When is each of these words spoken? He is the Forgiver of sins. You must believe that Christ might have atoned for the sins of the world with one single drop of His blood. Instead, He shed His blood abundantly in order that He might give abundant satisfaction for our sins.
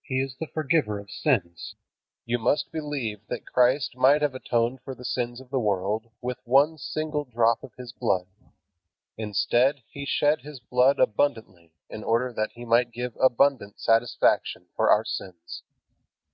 He 0.00 0.20
is 0.22 0.34
the 0.38 0.46
Forgiver 0.46 0.98
of 0.98 1.10
sins. 1.10 1.74
You 2.24 2.38
must 2.38 2.72
believe 2.72 3.20
that 3.26 3.44
Christ 3.44 3.98
might 3.98 4.22
have 4.22 4.34
atoned 4.34 4.80
for 4.80 4.94
the 4.94 5.04
sins 5.04 5.42
of 5.42 5.50
the 5.50 5.60
world 5.60 6.10
with 6.22 6.38
one 6.46 6.78
single 6.78 7.26
drop 7.26 7.62
of 7.62 7.74
His 7.74 7.92
blood. 7.92 8.28
Instead, 9.18 9.82
He 9.86 10.06
shed 10.06 10.40
His 10.40 10.58
blood 10.58 10.98
abundantly 10.98 11.74
in 11.90 12.02
order 12.02 12.32
that 12.32 12.52
He 12.52 12.64
might 12.64 12.92
give 12.92 13.14
abundant 13.20 13.78
satisfaction 13.78 14.68
for 14.74 14.88
our 14.90 15.04
sins. 15.04 15.62